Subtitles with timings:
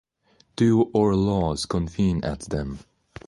[0.55, 2.79] Do our laws connive at them?